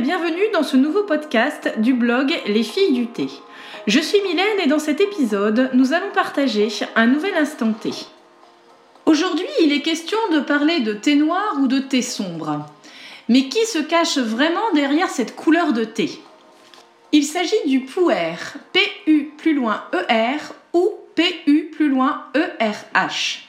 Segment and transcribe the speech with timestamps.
[0.00, 3.28] bienvenue dans ce nouveau podcast du blog Les filles du thé.
[3.86, 7.90] Je suis Mylène et dans cet épisode, nous allons partager un nouvel instant thé.
[9.04, 12.64] Aujourd'hui, il est question de parler de thé noir ou de thé sombre.
[13.28, 16.22] Mais qui se cache vraiment derrière cette couleur de thé?
[17.12, 18.36] Il s'agit du puer,
[18.72, 23.40] P-U plus loin E-R ou P-U plus loin E-R-H.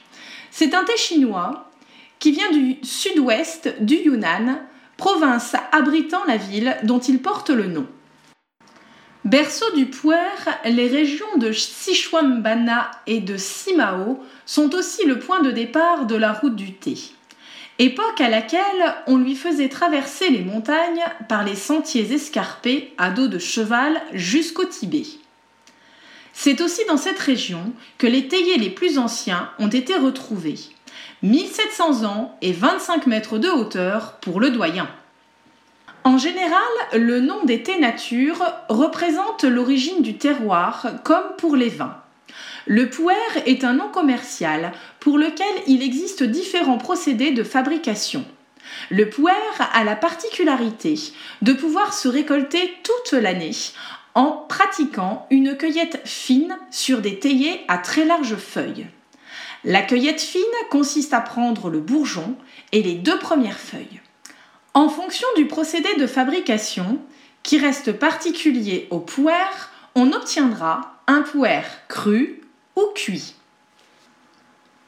[0.50, 1.70] C'est un thé chinois
[2.18, 4.58] qui vient du sud-ouest du Yunnan,
[5.04, 7.86] province abritant la ville dont il porte le nom.
[9.26, 10.16] Berceau du puer,
[10.64, 16.32] les régions de Sichuan-Bana et de Simao sont aussi le point de départ de la
[16.32, 16.96] route du thé.
[17.78, 23.28] Époque à laquelle on lui faisait traverser les montagnes par les sentiers escarpés à dos
[23.28, 25.04] de cheval jusqu'au Tibet.
[26.32, 30.73] C'est aussi dans cette région que les théiers les plus anciens ont été retrouvés.
[31.24, 34.86] 1700 ans et 25 mètres de hauteur pour le doyen.
[36.04, 36.60] En général,
[36.92, 41.96] le nom des thés nature représente l'origine du terroir, comme pour les vins.
[42.66, 43.14] Le puer
[43.46, 48.26] est un nom commercial pour lequel il existe différents procédés de fabrication.
[48.90, 49.32] Le puer
[49.72, 50.98] a la particularité
[51.40, 53.52] de pouvoir se récolter toute l'année
[54.14, 58.88] en pratiquant une cueillette fine sur des théiers à très larges feuilles.
[59.64, 62.36] La cueillette fine consiste à prendre le bourgeon
[62.72, 64.00] et les deux premières feuilles.
[64.74, 66.98] En fonction du procédé de fabrication,
[67.42, 69.32] qui reste particulier au puer,
[69.94, 72.40] on obtiendra un puer cru
[72.76, 73.34] ou cuit.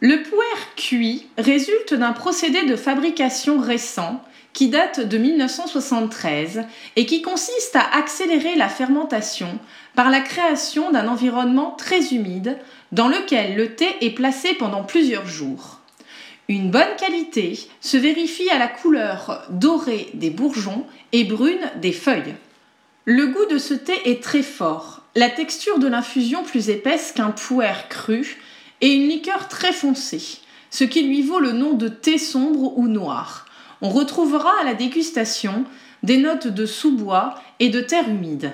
[0.01, 4.23] Le puer cuit résulte d'un procédé de fabrication récent
[4.57, 6.63] qui date de 1973
[6.97, 9.59] et qui consiste à accélérer la fermentation
[9.95, 12.57] par la création d'un environnement très humide
[12.91, 15.81] dans lequel le thé est placé pendant plusieurs jours.
[16.49, 22.35] Une bonne qualité se vérifie à la couleur dorée des bourgeons et brune des feuilles.
[23.05, 27.31] Le goût de ce thé est très fort, la texture de l'infusion plus épaisse qu'un
[27.31, 28.39] puer cru
[28.81, 30.39] et une liqueur très foncée,
[30.71, 33.46] ce qui lui vaut le nom de thé sombre ou noir.
[33.83, 35.65] On retrouvera à la dégustation
[36.03, 38.53] des notes de sous-bois et de terre humide.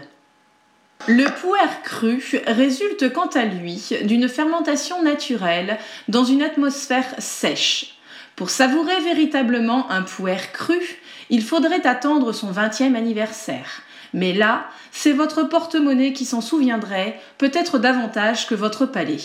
[1.08, 5.78] Le puer cru résulte quant à lui d'une fermentation naturelle
[6.08, 7.96] dans une atmosphère sèche.
[8.36, 10.80] Pour savourer véritablement un puer cru,
[11.28, 13.82] il faudrait attendre son 20e anniversaire.
[14.14, 19.18] Mais là, c'est votre porte-monnaie qui s'en souviendrait, peut-être davantage que votre palais.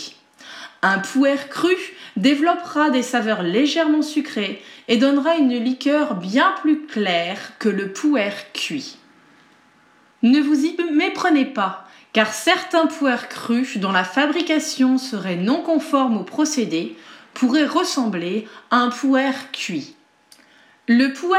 [0.82, 1.76] Un puer cru
[2.18, 8.30] développera des saveurs légèrement sucrées et donnera une liqueur bien plus claire que le puer
[8.54, 8.98] cuit.
[10.24, 16.18] Ne vous y méprenez pas, car certains puers crus dont la fabrication serait non conforme
[16.18, 16.96] au procédé
[17.34, 19.96] pourraient ressembler à un puer cuit.
[20.88, 21.38] Le puer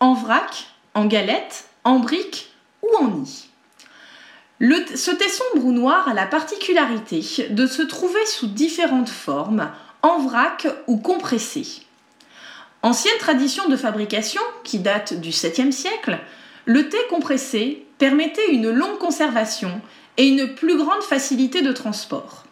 [0.00, 2.52] en vrac, en galette, en brique
[2.82, 3.50] ou en nid.
[4.60, 9.70] Ce thé sombre ou noir a la particularité de se trouver sous différentes formes,
[10.02, 11.64] en vrac ou compressé.
[12.82, 16.18] Ancienne tradition de fabrication qui date du 7e siècle,
[16.66, 19.80] le thé compressé permettait une longue conservation
[20.16, 22.44] et une plus grande facilité de transport.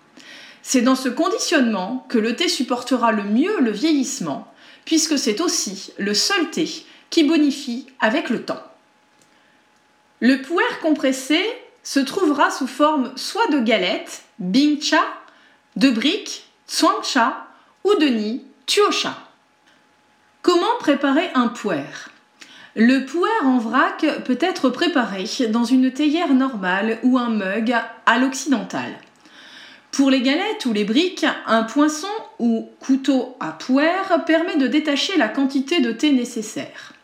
[0.62, 4.52] C'est dans ce conditionnement que le thé supportera le mieux le vieillissement,
[4.84, 6.68] puisque c'est aussi le seul thé
[7.10, 8.62] qui bonifie avec le temps.
[10.20, 11.38] Le puer compressé
[11.82, 15.02] se trouvera sous forme soit de galette, bingcha,
[15.76, 17.46] de briques, tswangcha
[17.84, 19.16] ou de nid, tuocha.
[20.42, 21.84] Comment préparer un puer?
[22.74, 27.74] Le puer en vrac peut être préparé dans une théière normale ou un mug
[28.06, 28.92] à l'occidental.
[29.90, 33.90] Pour les galettes ou les briques, un poinçon ou couteau à puer
[34.26, 36.94] permet de détacher la quantité de thé nécessaire.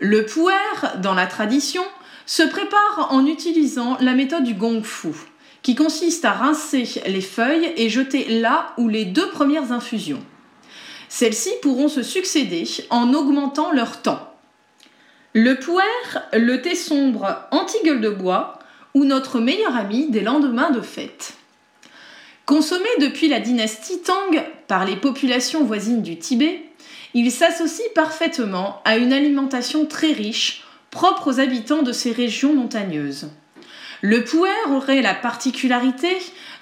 [0.00, 1.84] Le puer, dans la tradition,
[2.30, 5.08] se prépare en utilisant la méthode du gong fu,
[5.62, 10.22] qui consiste à rincer les feuilles et jeter là ou les deux premières infusions.
[11.08, 14.32] Celles-ci pourront se succéder en augmentant leur temps.
[15.32, 15.82] Le puer,
[16.32, 18.60] le thé sombre anti-gueule de bois
[18.94, 21.32] ou notre meilleur ami des lendemains de fête.
[22.46, 26.62] Consommé depuis la dynastie Tang par les populations voisines du Tibet,
[27.12, 33.28] il s'associe parfaitement à une alimentation très riche, propre aux habitants de ces régions montagneuses.
[34.02, 36.08] Le puer aurait la particularité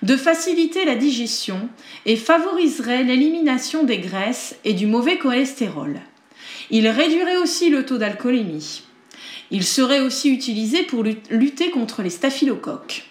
[0.03, 1.69] de faciliter la digestion
[2.05, 6.01] et favoriserait l'élimination des graisses et du mauvais cholestérol.
[6.71, 8.83] Il réduirait aussi le taux d'alcoolémie.
[9.51, 13.05] Il serait aussi utilisé pour lutter contre les staphylocoques.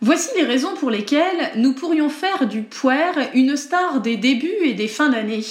[0.00, 4.74] Voici les raisons pour lesquelles nous pourrions faire du puer une star des débuts et
[4.74, 5.44] des fins d'année,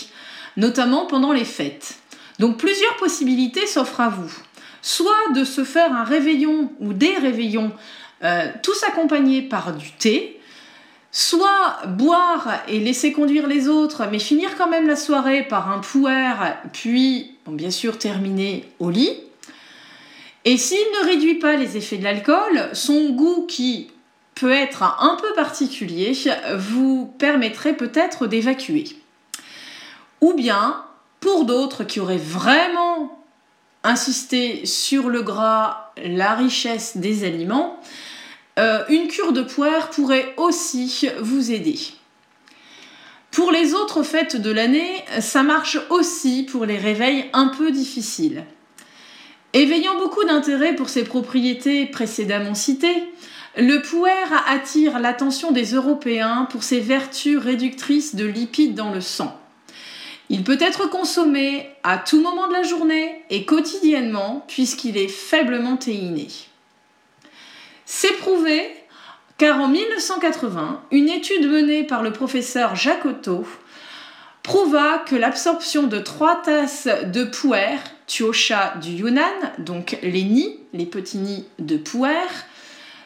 [0.57, 1.95] notamment pendant les fêtes.
[2.37, 4.31] Donc plusieurs possibilités s'offrent à vous.
[4.83, 7.71] Soit de se faire un réveillon ou des réveillons
[8.23, 10.39] euh, tous accompagnés par du thé,
[11.11, 15.79] soit boire et laisser conduire les autres, mais finir quand même la soirée par un
[15.79, 16.33] pouer,
[16.73, 19.17] puis bien sûr terminer au lit.
[20.45, 23.89] Et s'il ne réduit pas les effets de l'alcool, son goût qui
[24.35, 26.13] peut être un peu particulier
[26.57, 28.83] vous permettrait peut-être d'évacuer.
[30.19, 30.83] Ou bien,
[31.21, 33.22] pour d'autres qui auraient vraiment
[33.83, 37.79] insisté sur le gras, la richesse des aliments,
[38.59, 41.79] euh, une cure de poire pourrait aussi vous aider.
[43.31, 48.45] Pour les autres fêtes de l'année, ça marche aussi pour les réveils un peu difficiles.
[49.53, 53.11] Éveillant beaucoup d'intérêt pour ses propriétés précédemment citées,
[53.57, 54.11] le puer
[54.47, 59.39] attire l'attention des Européens pour ses vertus réductrices de lipides dans le sang.
[60.33, 65.77] Il peut être consommé à tout moment de la journée et quotidiennement puisqu'il est faiblement
[65.77, 66.27] théiné.
[67.85, 68.67] C'est prouvé
[69.37, 73.05] car en 1980, une étude menée par le professeur Jacques
[74.41, 77.77] prouva que l'absorption de trois tasses de puer,
[78.07, 82.25] tuosha du Yunnan, donc les nids, les petits nids de puer,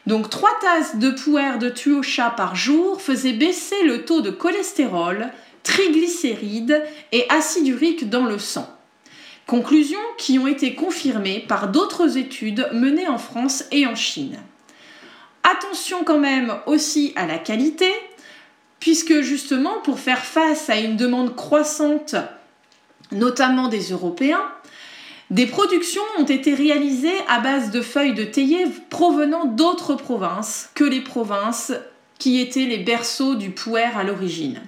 [0.06, 5.30] donc trois tasses de puer de tuosha par jour faisait baisser le taux de cholestérol,
[5.64, 8.68] triglycérides et acide urique dans le sang.
[9.46, 14.38] Conclusions qui ont été confirmées par d'autres études menées en France et en Chine.
[15.44, 17.90] Attention quand même aussi à la qualité,
[18.80, 22.16] puisque justement pour faire face à une demande croissante,
[23.12, 24.44] notamment des Européens,
[25.30, 30.84] des productions ont été réalisées à base de feuilles de théier provenant d'autres provinces que
[30.84, 31.74] les provinces
[32.18, 34.62] qui étaient les berceaux du puer à l'origine.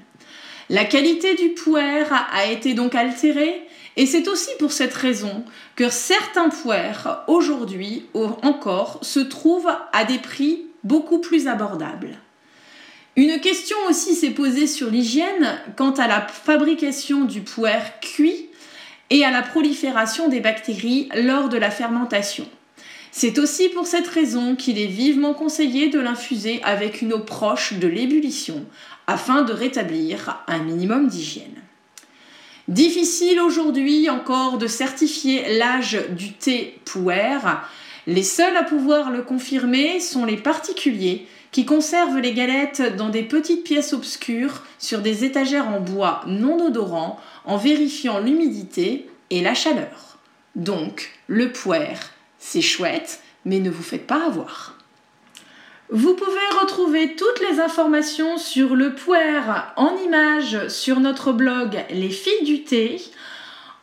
[0.70, 3.62] La qualité du puer a été donc altérée
[3.98, 5.44] et c'est aussi pour cette raison
[5.76, 12.18] que certains puers aujourd'hui encore se trouvent à des prix beaucoup plus abordable.
[13.16, 18.50] Une question aussi s'est posée sur l'hygiène quant à la fabrication du puer cuit
[19.10, 22.48] et à la prolifération des bactéries lors de la fermentation.
[23.12, 27.74] C'est aussi pour cette raison qu'il est vivement conseillé de l'infuser avec une eau proche
[27.74, 28.66] de l'ébullition
[29.10, 31.64] afin de rétablir un minimum d'hygiène.
[32.68, 37.40] Difficile aujourd'hui encore de certifier l'âge du thé puer,
[38.06, 43.24] les seuls à pouvoir le confirmer sont les particuliers qui conservent les galettes dans des
[43.24, 49.56] petites pièces obscures sur des étagères en bois non odorant en vérifiant l'humidité et la
[49.56, 50.20] chaleur.
[50.56, 51.96] Donc, le puer,
[52.38, 54.79] c'est chouette, mais ne vous faites pas avoir.
[55.92, 59.42] Vous pouvez retrouver toutes les informations sur le puer
[59.76, 63.02] en images sur notre blog Les filles du thé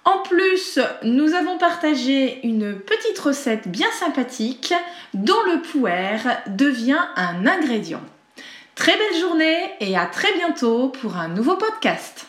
[0.04, 4.72] en plus, nous avons partagé une petite recette bien sympathique
[5.14, 8.02] dont le puer devient un ingrédient.
[8.76, 12.25] Très belle journée et à très bientôt pour un nouveau podcast.